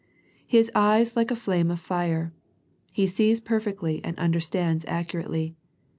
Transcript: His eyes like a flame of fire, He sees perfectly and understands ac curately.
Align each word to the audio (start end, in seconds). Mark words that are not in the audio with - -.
His 0.47 0.71
eyes 0.73 1.15
like 1.15 1.29
a 1.29 1.35
flame 1.35 1.69
of 1.69 1.79
fire, 1.79 2.33
He 2.91 3.05
sees 3.05 3.39
perfectly 3.39 4.03
and 4.03 4.17
understands 4.17 4.83
ac 4.85 5.09
curately. 5.09 5.53